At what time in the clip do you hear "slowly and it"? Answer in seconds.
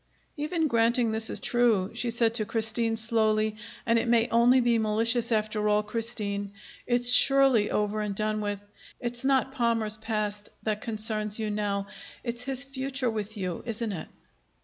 2.97-4.07